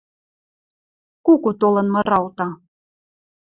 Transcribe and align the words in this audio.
Куку 1.25 1.51
толын 1.59 1.87
мыралта 1.93 2.47